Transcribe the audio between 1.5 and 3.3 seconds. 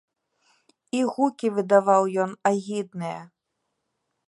выдаваў ён агідныя.